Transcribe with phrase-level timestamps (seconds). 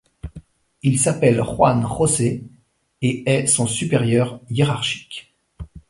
[0.81, 2.43] Il s'appelle Juan José
[3.03, 5.35] et est son supérieur hiérarchique.